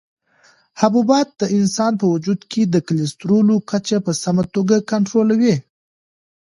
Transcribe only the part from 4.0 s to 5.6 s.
په سمه توګه کنټرولوي.